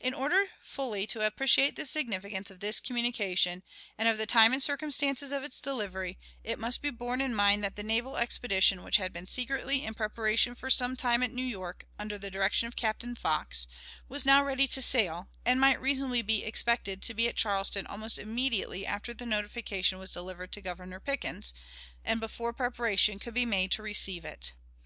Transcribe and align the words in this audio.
In 0.00 0.14
order 0.14 0.46
fully 0.62 1.06
to 1.08 1.26
appreciate 1.26 1.76
the 1.76 1.84
significance 1.84 2.50
of 2.50 2.60
this 2.60 2.80
communication, 2.80 3.62
and 3.98 4.08
of 4.08 4.16
the 4.16 4.24
time 4.24 4.54
and 4.54 4.62
circumstances 4.62 5.32
of 5.32 5.44
its 5.44 5.60
delivery, 5.60 6.18
it 6.42 6.58
must 6.58 6.80
be 6.80 6.88
borne 6.88 7.20
in 7.20 7.34
mind 7.34 7.62
that 7.62 7.76
the 7.76 7.82
naval 7.82 8.16
expedition 8.16 8.82
which 8.82 8.96
had 8.96 9.12
been 9.12 9.26
secretly 9.26 9.84
in 9.84 9.92
preparation 9.92 10.54
for 10.54 10.70
some 10.70 10.96
time 10.96 11.22
at 11.22 11.30
New 11.32 11.44
York, 11.44 11.84
under 11.98 12.18
direction 12.18 12.68
of 12.68 12.74
Captain 12.76 13.14
Fox, 13.14 13.66
was 14.08 14.24
now 14.24 14.42
ready 14.42 14.66
to 14.66 14.80
sail, 14.80 15.28
and 15.44 15.60
might 15.60 15.78
reasonably 15.78 16.22
be 16.22 16.42
expected 16.42 17.02
to 17.02 17.12
be 17.12 17.28
at 17.28 17.36
Charleston 17.36 17.86
almost 17.86 18.18
immediately 18.18 18.86
after 18.86 19.12
the 19.12 19.26
notification 19.26 19.98
was 19.98 20.10
delivered 20.10 20.52
to 20.52 20.62
Governor 20.62 21.00
Pickens, 21.00 21.52
and 22.02 22.18
before 22.18 22.54
preparation 22.54 23.18
could 23.18 23.34
be 23.34 23.44
made 23.44 23.70
to 23.72 23.82
receive 23.82 24.24
it. 24.24 24.54